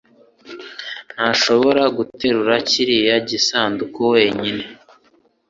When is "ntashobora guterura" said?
1.13-2.55